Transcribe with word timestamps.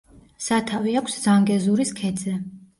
სათავე 0.45 0.95
აქვს 1.03 1.19
ზანგეზურის 1.27 1.95
ქედზე. 2.03 2.37